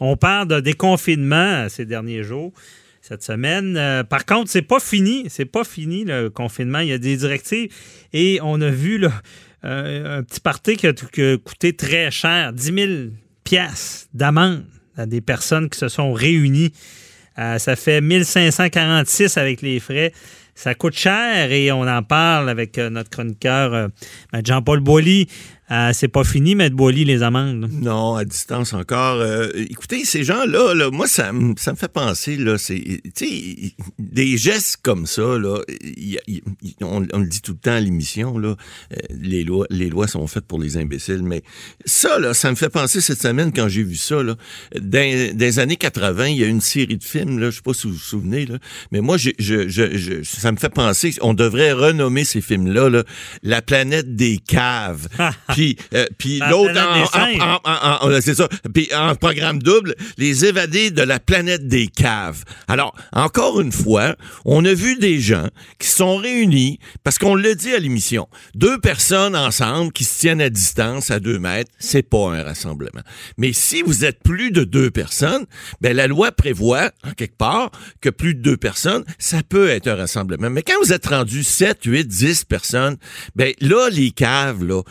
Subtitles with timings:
[0.00, 2.52] on parle de déconfinement ces derniers jours
[3.00, 4.04] cette semaine.
[4.10, 5.26] par contre, c'est pas fini.
[5.28, 6.80] C'est pas fini le confinement.
[6.80, 7.72] Il y a des directives
[8.12, 9.12] et on a vu là,
[9.62, 12.92] un petit parti qui a, coûté très cher, 10 000
[13.44, 14.64] pièces d'amende
[14.96, 16.72] à des personnes qui se sont réunies.
[17.36, 20.12] ça fait 1546 avec les frais.
[20.56, 23.88] Ça coûte cher et on en parle avec euh, notre chroniqueur euh,
[24.42, 25.28] Jean-Paul Boilly.
[25.70, 26.68] Euh, c'est pas fini, M.
[26.70, 27.68] Boilly, les amendes.
[27.72, 29.24] Non, à distance encore.
[29.54, 33.02] écoutez, ces gens-là, là, moi, ça, ça me fait penser, là, c'est,
[33.98, 35.58] des gestes comme ça, là,
[36.82, 38.54] on, le dit tout le temps à l'émission, là,
[39.10, 41.42] les lois, les lois sont faites pour les imbéciles, mais
[41.84, 44.36] ça, là, ça me fait penser cette semaine quand j'ai vu ça, là,
[44.80, 47.74] dans, des années 80, il y a une série de films, là, je sais pas
[47.74, 48.58] si vous vous souvenez, là,
[48.92, 53.02] mais moi, je, je, je, ça me fait penser, on devrait renommer ces films-là,
[53.42, 55.08] La planète des caves.
[55.56, 56.78] puis euh, puis l'autre,
[57.64, 62.44] en, c'est ça, puis en programme double, Les évadés de la planète des caves.
[62.68, 67.54] Alors, encore une fois, on a vu des gens qui sont réunis, parce qu'on le
[67.54, 72.02] dit à l'émission, deux personnes ensemble qui se tiennent à distance, à deux mètres, c'est
[72.02, 73.00] pas un rassemblement.
[73.38, 75.46] Mais si vous êtes plus de deux personnes,
[75.80, 77.70] ben la loi prévoit, en quelque part,
[78.02, 80.50] que plus de deux personnes, ça peut être un rassemblement.
[80.50, 82.98] Mais quand vous êtes rendu 7, 8, 10 personnes,
[83.34, 84.82] ben là, les caves, là,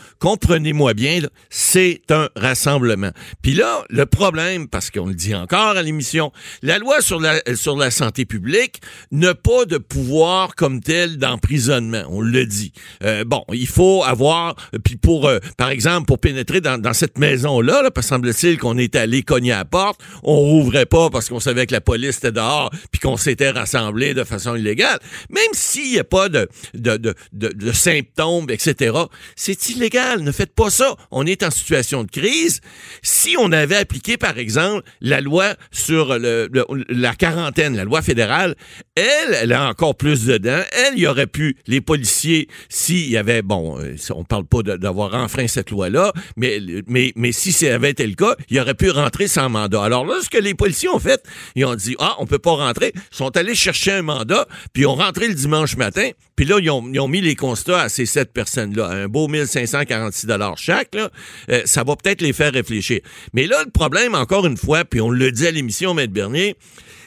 [0.56, 3.10] comprenez-moi bien, c'est un rassemblement.
[3.42, 6.32] Puis là, le problème, parce qu'on le dit encore à l'émission,
[6.62, 8.80] la loi sur la, sur la santé publique
[9.12, 12.04] n'a pas de pouvoir comme tel d'emprisonnement.
[12.08, 12.72] On le dit.
[13.04, 17.82] Euh, bon, il faut avoir, puis pour, euh, par exemple, pour pénétrer dans, cette maison-là,
[17.82, 21.40] là, parce semble-t-il qu'on est allé cogner à la porte, on rouvrait pas parce qu'on
[21.40, 25.90] savait que la police était dehors, puis qu'on s'était rassemblé de façon illégale même s'il
[25.90, 28.96] n'y a pas de, de, de, de, symptômes, etc.,
[29.34, 30.20] c'est illégal.
[30.20, 30.96] Ne faites pas ça.
[31.10, 32.60] On est en situation de crise.
[33.02, 38.54] Si on avait appliqué, par exemple, la loi sur la quarantaine, la loi fédérale,
[38.94, 40.62] elle, elle a encore plus dedans.
[40.72, 44.62] Elle, il y aurait pu, les policiers, s'il y avait, bon, euh, on parle pas
[44.62, 48.74] d'avoir enfreint cette loi-là, mais, mais, mais si ça avait été le cas, il aurait
[48.74, 49.82] pu rentrer sans mandat.
[49.82, 51.22] Alors là, ce que les policiers ont fait,
[51.54, 52.92] ils ont dit, ah, on peut pas rentrer.
[52.94, 56.70] Ils sont allés chercher un mandat, puis on rentré le dimanche matin, puis là, ils
[56.70, 60.26] ont, mis les constats à ces sept personnes-là, un beau 1546
[60.56, 63.00] chaque, euh, ça va peut-être les faire réfléchir.
[63.32, 66.56] Mais là, le problème, encore une fois, puis on le dit à l'émission, Maître Bernier,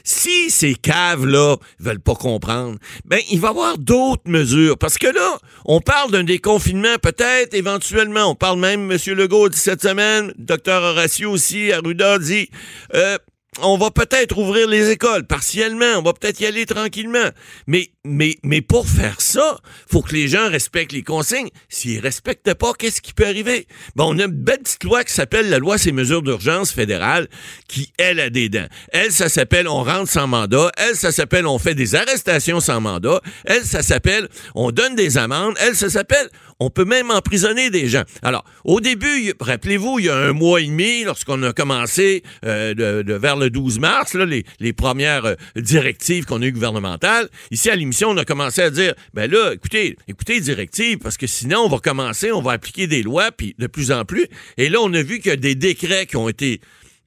[0.03, 4.77] si ces caves-là veulent pas comprendre, ben, il va y avoir d'autres mesures.
[4.77, 8.31] Parce que là, on parle d'un déconfinement, peut-être, éventuellement.
[8.31, 8.97] On parle même, M.
[9.15, 10.81] Legault dit cette semaine, Dr.
[10.81, 12.49] Horacio aussi, Arruda dit,
[12.95, 13.17] euh,
[13.63, 17.29] on va peut-être ouvrir les écoles partiellement, on va peut-être y aller tranquillement.
[17.67, 19.59] Mais, mais, mais pour faire ça,
[19.89, 21.49] faut que les gens respectent les consignes.
[21.69, 23.67] S'ils respectent pas, qu'est-ce qui peut arriver?
[23.95, 27.27] Bon, on a une belle petite loi qui s'appelle la loi ces mesures d'urgence fédérale
[27.67, 28.67] qui, elle, a des dents.
[28.91, 30.71] Elle, ça s'appelle on rentre sans mandat.
[30.77, 33.21] Elle, ça s'appelle on fait des arrestations sans mandat.
[33.45, 35.55] Elle, ça s'appelle on donne des amendes.
[35.59, 38.03] Elle, ça s'appelle on peut même emprisonner des gens.
[38.21, 43.03] Alors, au début, rappelez-vous, il y a un mois et demi, lorsqu'on a commencé euh,
[43.05, 47.75] vers le 12 mars, là, les, premières euh, directives qu'on a eues gouvernementales, ici à
[47.75, 51.69] l'émission, on a commencé à dire, ben là, écoutez, écoutez directives, parce que sinon, on
[51.69, 54.27] va commencer, on va appliquer des lois, puis de plus en plus.
[54.57, 56.59] Et là, on a vu qu'il des décrets qui ont été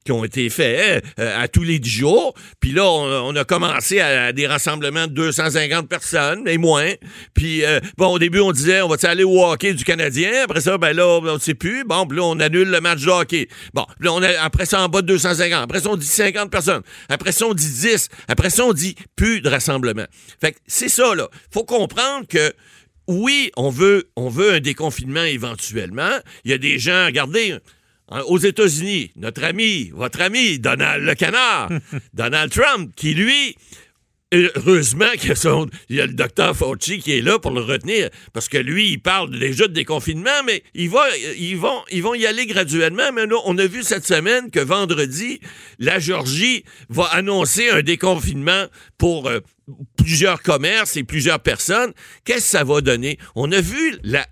[0.03, 2.33] qui ont été faits euh, à tous les dix jours.
[2.59, 6.91] Puis là, on, a commencé à, des rassemblements de 250 personnes, et moins.
[7.33, 10.43] Puis, euh, bon, au début, on disait, on va aller au hockey du Canadien?
[10.43, 11.83] Après ça, ben là, on ne sait plus.
[11.83, 13.47] Bon, puis là, on annule le match de hockey.
[13.73, 15.63] Bon, puis là, on a, après ça, en bas de 250.
[15.63, 16.81] Après ça, on dit 50 personnes.
[17.09, 18.09] Après ça, on dit 10.
[18.27, 20.05] Après ça, on dit plus de rassemblement.
[20.39, 21.27] Fait que c'est ça, là.
[21.51, 22.53] faut comprendre que
[23.07, 26.11] oui, on veut, on veut un déconfinement éventuellement.
[26.45, 27.59] Il y a des gens, regardez, Hein,
[28.27, 31.69] aux États-Unis, notre ami, votre ami, Donald le canard,
[32.13, 33.55] Donald Trump, qui lui,
[34.33, 35.33] heureusement qu'il
[35.89, 39.01] y a le docteur Fauci qui est là pour le retenir, parce que lui, il
[39.01, 41.05] parle déjà de déconfinement, mais il va,
[41.37, 43.11] ils, vont, ils vont y aller graduellement.
[43.13, 45.39] Mais là, on a vu cette semaine que vendredi,
[45.79, 48.65] la Georgie va annoncer un déconfinement
[48.97, 49.39] pour euh,
[49.97, 51.93] plusieurs commerces et plusieurs personnes,
[52.25, 53.17] qu'est-ce que ça va donner?
[53.35, 54.27] On a vu la,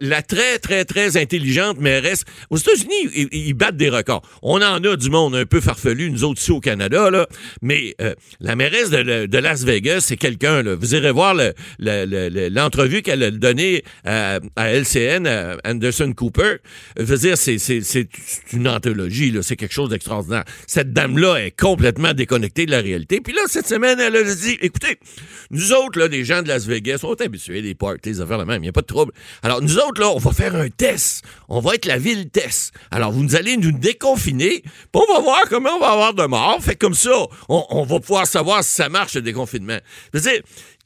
[0.00, 2.24] la, très, très, très intelligente mairesse.
[2.48, 4.22] Aux États-Unis, ils, battent des records.
[4.42, 7.26] On en a du monde un peu farfelu, nous autres ici au Canada, là.
[7.60, 10.62] Mais euh, la mairesse de, Las Vegas, c'est quelqu'un.
[10.62, 11.34] Vous irez voir
[11.78, 16.56] l'entrevue qu'elle a donnée à, LCN, à Anderson Cooper.
[16.96, 18.08] Je veux dire, c'est
[18.52, 19.36] une anthologie.
[19.42, 20.44] C'est quelque chose d'extraordinaire.
[20.66, 23.20] Cette dame-là est complètement déconnectée de la réalité.
[23.20, 24.98] Puis là, cette semaine, elle a dit, écoutez,
[25.50, 28.44] nous autres, là, des gens de Las Vegas, sont habitués des parties, des affaires la
[28.44, 29.12] même, il n'y a pas de trouble.
[29.42, 31.24] Alors, nous autres, là, on va faire un test.
[31.48, 32.72] On va être la ville test.
[32.90, 36.58] Alors, vous allez nous déconfiner, puis on va voir comment on va avoir de morts.
[36.62, 37.10] Fait comme ça,
[37.48, 39.78] on, on va pouvoir savoir si ça marche, le déconfinement.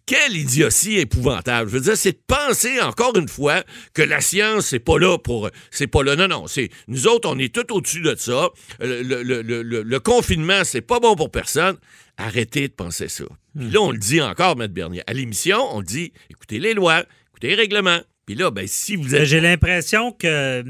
[0.07, 1.71] Quelle idiotie épouvantable.
[1.71, 3.63] Je veux dire, c'est de penser encore une fois
[3.95, 5.51] que la science, c'est pas là pour.
[5.71, 6.17] C'est pas là.
[6.17, 6.47] Non, non.
[6.47, 8.51] C'est, nous autres, on est tout au-dessus de ça.
[8.81, 11.77] Le, le, le, le, le confinement, c'est pas bon pour personne.
[12.17, 13.25] Arrêtez de penser ça.
[13.59, 14.69] Puis là, on le dit encore, M.
[14.69, 15.03] Bernier.
[15.07, 18.01] À l'émission, on dit écoutez les lois, écoutez les règlements.
[18.27, 19.25] Puis là, ben, si vous êtes.
[19.25, 20.65] J'ai l'impression que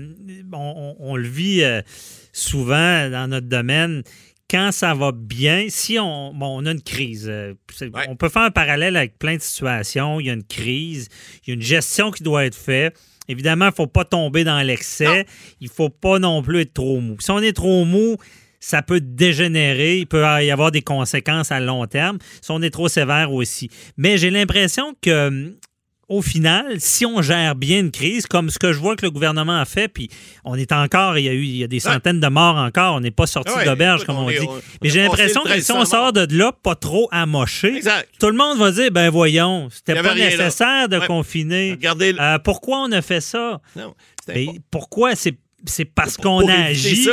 [0.52, 1.82] on, on, le vit euh,
[2.32, 4.02] souvent dans notre domaine
[4.50, 8.06] quand ça va bien, si on, bon, on a une crise, euh, Ouais.
[8.08, 10.20] on peut faire un parallèle avec plein de situations.
[10.20, 11.08] Il y a une crise,
[11.42, 12.96] il y a une gestion qui doit être faite.
[13.26, 15.24] Évidemment, il ne faut pas tomber dans l'excès.
[15.60, 17.16] Il ne faut pas non plus être trop mou.
[17.20, 18.16] Si on est trop mou,
[18.60, 19.98] ça peut dégénérer.
[20.00, 22.18] Il peut y avoir des conséquences à long terme.
[22.42, 23.70] Si on est trop sévère aussi.
[23.96, 25.56] Mais j'ai l'impression que
[26.08, 29.10] au final, si on gère bien une crise, comme ce que je vois que le
[29.10, 30.08] gouvernement a fait, puis
[30.44, 32.94] on est encore, il y a eu il y a des centaines de morts encore,
[32.96, 34.36] on n'est pas sorti ouais, d'auberge, comme on, dit.
[34.40, 38.08] on Mais j'ai l'impression que si on 1300 sort de là pas trop amoché, Exact.
[38.20, 40.14] tout le monde va dire, ben voyons, c'était pas là.
[40.14, 41.06] nécessaire de Ouais.
[41.06, 41.78] confiner.
[41.84, 43.60] Euh, pourquoi on a fait ça?
[43.76, 43.94] non,
[44.26, 45.14] Ben, pourquoi?
[45.16, 47.08] C'est c'est parce qu'on a agi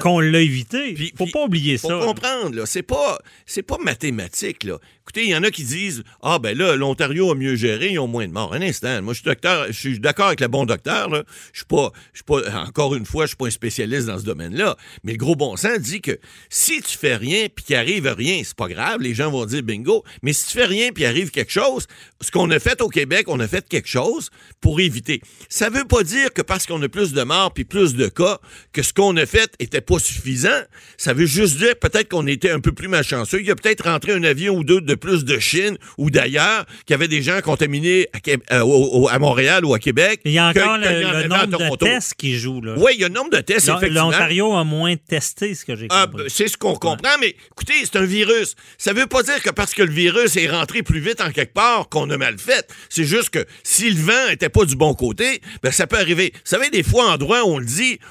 [0.00, 0.92] qu'on l'a évité.
[0.94, 2.00] Puis- faut puis- pas oublier Faut ça.
[2.04, 4.78] comprendre, là, c'est pas, c'est pas mathématique, là.
[5.02, 7.98] Écoutez, il y en a qui disent, ah, ben là, l'Ontario a mieux géré, ils
[7.98, 8.54] ont moins de morts.
[8.54, 11.24] Un instant, moi, je suis docteur, je suis d'accord avec le bon docteur, là.
[11.52, 14.18] Je suis pas, je suis pas, encore une fois, je suis pas un spécialiste dans
[14.18, 14.76] ce domaine-là.
[15.02, 16.18] Mais le gros bon sens dit que
[16.50, 19.62] si tu fais rien puis qu'il arrive rien, c'est pas grave, les gens vont dire
[19.64, 20.04] bingo.
[20.22, 21.86] Mais si tu fais rien puis arrive quelque chose,
[22.20, 24.30] ce qu'on a fait au Québec, on a fait quelque chose
[24.60, 25.20] pour éviter.
[25.48, 28.38] Ça veut pas dire que parce qu'on a plus de morts puis plus de cas,
[28.72, 30.48] que ce qu'on a fait était pas suffisant.
[30.96, 33.40] Ça veut juste dire peut-être qu'on était un peu plus malchanceux.
[33.40, 36.64] Il y a peut-être rentré un avion ou deux de plus de Chine ou d'ailleurs,
[36.86, 40.20] qu'il y avait des gens contaminés à, euh, au- au- à Montréal ou à Québec.
[40.24, 42.60] Il y a encore le, le nombre de tests qui jouent.
[42.62, 42.74] là.
[42.76, 44.10] Oui, il y a un nombre de tests, L'On- effectivement.
[44.10, 46.24] L'Ontario a moins testé, ce que j'ai Ah, compris.
[46.28, 48.54] c'est ce qu'on comprend, mais écoutez, c'est un virus.
[48.78, 51.52] Ça veut pas dire que parce que le virus est rentré plus vite en quelque
[51.54, 52.68] part qu'on a mal fait.
[52.88, 56.32] C'est juste que si le vent était pas du bon côté, ben ça peut arriver.
[56.34, 57.64] Vous savez, des fois en droit, on le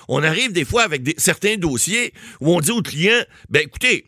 [0.08, 4.06] on arrive des fois avec certains dossiers où on dit au client, ben écoutez,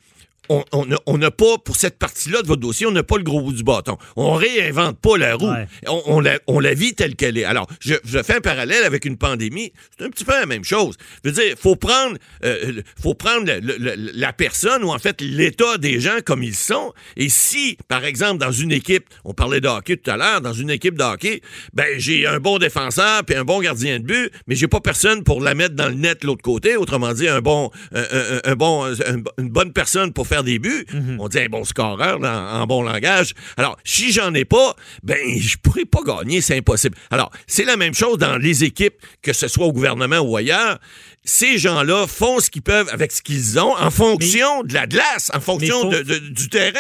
[0.49, 3.41] on- n'a on pas, pour cette partie-là de votre dossier, on n'a pas le gros
[3.41, 3.97] bout du bâton.
[4.15, 5.49] On réinvente pas la roue.
[5.49, 5.67] Ouais.
[5.87, 7.43] On, on la, on la vit telle qu'elle est.
[7.45, 9.71] Alors, je, je fais un parallèle avec une pandémie.
[9.97, 10.95] C'est un petit peu la même chose.
[11.23, 14.99] Je veux dire, faut prendre, euh, faut prendre le- le- le- la personne ou en
[14.99, 16.93] fait l'état des gens comme ils sont.
[17.15, 20.53] Et si, par exemple, dans une équipe, on parlait de hockey tout à l'heure, dans
[20.53, 21.41] une équipe de hockey,
[21.73, 25.23] ben j'ai un bon défenseur puis un bon gardien de but, mais j'ai pas personne
[25.23, 26.75] pour la mettre dans le net de l'autre côté.
[26.75, 30.57] Autrement dit, un bon, un, un- un bon, un- une bonne personne pour faire des
[30.57, 30.85] buts.
[31.19, 33.33] On dit un bon scoreur en, en bon langage.
[33.57, 36.97] Alors, si j'en ai pas, ben je pourrais pas gagner, c'est impossible.
[37.11, 40.79] Alors, c'est la même chose dans les équipes, que ce soit au gouvernement ou ailleurs.
[41.25, 45.31] Ces gens-là font ce qu'ils peuvent avec ce qu'ils ont en fonction de la glace,
[45.33, 46.73] en fonction faut- de- de- du terrain.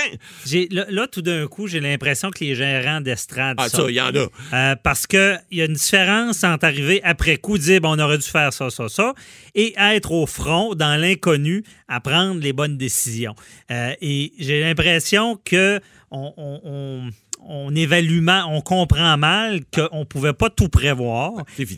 [0.71, 4.01] Là, là, tout d'un coup, j'ai l'impression que les gérants d'estrade Ah, ça, il y
[4.01, 4.27] en a.
[4.53, 8.17] Euh, parce qu'il y a une différence entre arriver après coup, dire bon, on aurait
[8.17, 9.13] dû faire ça, ça, ça,
[9.55, 13.35] et être au front, dans l'inconnu, à prendre les bonnes décisions.
[13.71, 15.79] Euh, et j'ai l'impression que
[16.11, 17.09] on, on- on-
[17.45, 21.33] on évalue mal, on comprend mal qu'on ne pouvait pas tout prévoir.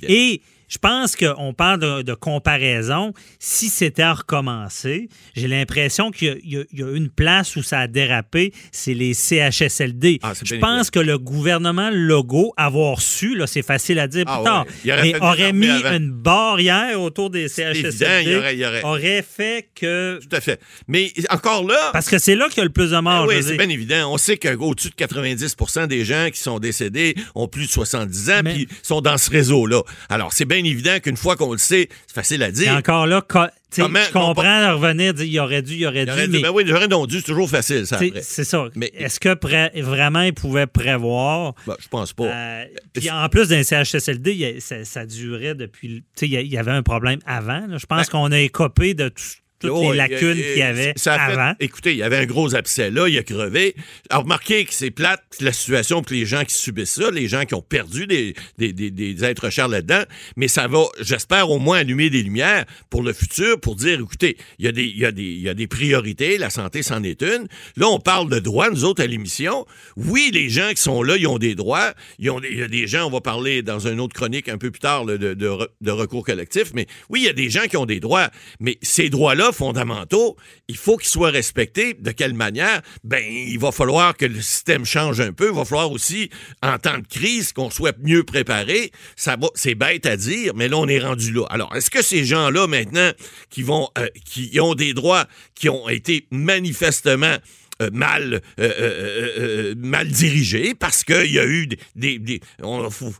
[0.09, 3.13] Et je pense qu'on parle de, de comparaison.
[3.39, 7.87] Si c'était à recommencer, j'ai l'impression qu'il y a- y, une place où ça a
[7.87, 10.19] dérapé, c'est les CHSLD.
[10.23, 14.25] Ah, je bien pense que le gouvernement Legault, avoir su, là, c'est facile à dire
[14.25, 14.71] plus Ah tard, ouais.
[14.83, 15.93] Il aurait mais aurait mis avant.
[15.97, 20.19] une barrière autour des évident, CHSLD, il aurait- il aurait- aurait fait que...
[20.21, 20.59] Tout à fait.
[20.87, 23.23] Mais encore là, Parce que c'est là qu'il y a le plus de morts.
[23.23, 24.11] Ah oui, c'est bien évident.
[24.11, 28.41] On sait qu'au-dessus de 90% des gens qui sont décédés ont plus de 70 ans
[28.43, 29.81] puis sont dans ce réseau-là.
[30.09, 32.73] Alors, c'est bien évident qu'une fois qu'on le sait, c'est facile à Et dire.
[32.73, 36.11] encore là, Comment- je comprends de revenir, dire il aurait dû, il aurait Il dû,
[36.11, 38.67] aurait dit, mais ben oui, j'aurais donc dû, c'est toujours facile, ça, c'est ça.
[38.75, 41.55] Mais- Est-ce que pré- vraiment ils pouvaient prévoir?
[41.67, 42.23] Ben, je pense pas.
[42.25, 46.03] Euh, puis en plus d'un CHSLD, il y a- ça, ça durait depuis.
[46.15, 47.67] Tu sais, il y a- il y avait un problème avant.
[47.67, 47.77] là.
[47.77, 49.23] Je pense Ben- qu'on a écopé de tout-
[49.67, 51.53] toutes Oh, les lacunes il- qu'il y avait ça a fait- avant.
[51.59, 53.75] écoutez, il y avait un gros abcès là, il a crevé.
[54.09, 57.43] Alors, remarquez que c'est plate la situation pour les gens qui subissent ça, les gens
[57.45, 60.03] qui ont perdu des, des, des- des êtres chers là-dedans,
[60.35, 64.37] mais ça va, j'espère, au moins allumer des lumières pour le futur, pour dire, écoutez,
[64.59, 66.83] il y a des, il y a des, il y a des priorités, la santé,
[66.83, 67.47] c'en est une.
[67.77, 69.65] Là, on parle de droits, nous autres, à l'émission.
[69.97, 71.93] Oui, les gens qui sont là, ils ont des droits.
[72.19, 74.49] Ils ont des- il y a des gens, on va parler dans une autre chronique
[74.49, 75.49] un peu plus tard là, de, de
[75.81, 78.29] de recours collectif, mais oui, il y a des gens qui ont des droits,
[78.59, 80.35] mais ces droits-là, fondamentaux,
[80.67, 81.93] il faut qu'ils soient respectés.
[81.93, 82.81] De quelle manière?
[83.03, 85.49] Ben, il va falloir que le système change un peu.
[85.49, 86.29] Il va falloir aussi,
[86.61, 88.91] en temps de crise, qu'on soit mieux préparé.
[89.15, 91.45] C'est bête à dire, mais là, on est rendu là.
[91.49, 93.11] Alors, est-ce que ces gens-là, maintenant,
[93.49, 97.37] qui euh, qui ont des droits qui ont été manifestement
[97.81, 101.67] euh, mal, euh, euh, mal dirigé parce qu'il y a eu
[101.97, 102.19] des.
[102.19, 102.39] des,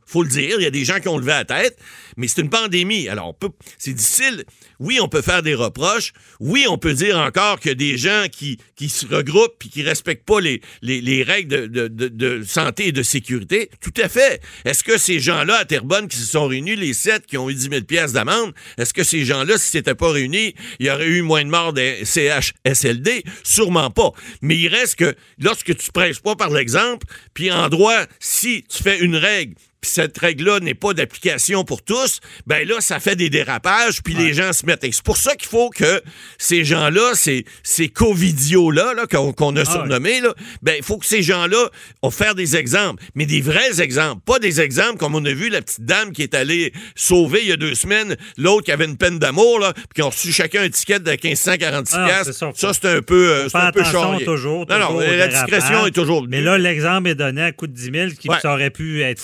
[0.05, 1.77] faut, le dire, il y a des gens qui ont levé la tête,
[2.15, 3.09] mais c'est une pandémie.
[3.09, 3.35] Alors,
[3.77, 4.45] c'est difficile.
[4.79, 6.13] Oui, on peut faire des reproches.
[6.39, 8.57] Oui, on peut dire encore que des gens qui,
[8.87, 13.69] se regroupent et qui respectent pas les, les, les règles de, santé et de sécurité.
[13.81, 14.41] Tout à fait.
[14.63, 17.55] Est-ce que ces gens-là à Terrebonne qui se sont réunis, les sept qui ont eu
[17.55, 21.07] 10 000 pièces d'amende, est-ce que ces gens-là, s'ils s'étaient pas réunis, il y aurait
[21.07, 23.23] eu moins de morts des CHSLD?
[23.43, 24.11] Sûrement pas.
[24.45, 28.83] Mais il reste que lorsque tu prêches pas par l'exemple, puis en droit, si tu
[28.83, 33.29] fais une règle cette règle-là n'est pas d'application pour tous, ben là, ça fait des
[33.29, 34.85] dérapages, puis les gens se mettent.
[34.91, 36.01] C'est pour ça qu'il faut que
[36.37, 41.05] ces gens-là, ces, ces Covidios-là, là, qu'on a ah surnommés, là, ben, il faut que
[41.05, 41.69] ces gens-là
[42.11, 45.61] faire des exemples, mais des vrais exemples, pas des exemples comme on a vu la
[45.61, 48.97] petite dame qui est allée sauver il y a deux semaines, l'autre qui avait une
[48.97, 52.85] peine d'amour, là, puis qui ont reçu chacun un ticket de 1546 ah, Ça, c'est
[52.85, 53.83] un peu, euh, c'est un peu
[54.23, 56.25] toujours, Non, non, la discrétion est toujours.
[56.27, 59.19] Mais là, l'exemple est donné à coup de 10 000, qui aurait pu être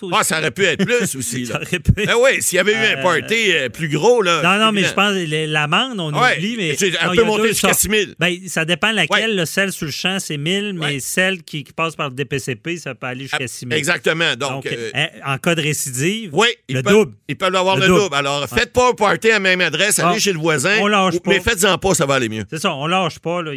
[0.00, 1.46] x6 ah, ça aurait pu être plus aussi.
[1.46, 4.22] ça aurait pu Ben oui, s'il y avait eu un euh, party euh, plus gros,
[4.22, 4.42] là.
[4.42, 6.76] Non, non, mais je pense l'amende, on oublie, mais.
[7.00, 8.02] Un peu monté jusqu'à 6 000.
[8.18, 9.46] Ben, ça dépend laquelle.
[9.46, 13.06] celle sur le champ, c'est 1000, mais celle qui, passe par le DPCP, ça peut
[13.06, 13.72] aller jusqu'à 6 000.
[13.72, 14.36] Exactement.
[14.36, 14.90] Donc, euh,
[15.24, 17.12] en cas de récidive, oui, le double.
[17.28, 18.14] Ils peuvent avoir le, double.
[18.14, 20.78] Alors, faites pas un party à la même adresse, allez ah, chez le voisin.
[20.80, 21.30] On lâche pas.
[21.30, 22.44] Mais faites-en pas, ça va aller mieux.
[22.50, 23.42] C'est ça, on lâche pas.
[23.42, 23.52] Là.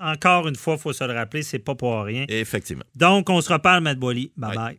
[0.00, 2.24] encore une fois, il faut se le rappeler, c'est pas pour rien.
[2.28, 2.84] Effectivement.
[2.94, 4.30] Donc, on se reparle, Matt Boily.
[4.36, 4.76] Bye bye.